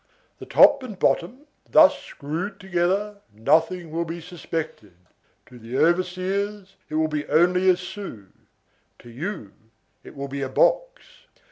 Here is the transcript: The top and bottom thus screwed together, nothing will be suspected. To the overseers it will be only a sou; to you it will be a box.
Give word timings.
The 0.39 0.47
top 0.47 0.81
and 0.81 0.97
bottom 0.97 1.41
thus 1.69 1.95
screwed 2.01 2.59
together, 2.59 3.17
nothing 3.31 3.91
will 3.91 4.03
be 4.03 4.19
suspected. 4.19 4.93
To 5.45 5.59
the 5.59 5.77
overseers 5.77 6.75
it 6.89 6.95
will 6.95 7.07
be 7.07 7.27
only 7.27 7.69
a 7.69 7.77
sou; 7.77 8.25
to 8.97 9.09
you 9.11 9.51
it 10.03 10.15
will 10.15 10.27
be 10.27 10.41
a 10.41 10.49
box. 10.49 11.03